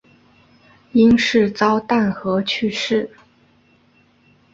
[0.93, 3.11] 因事遭弹劾去世。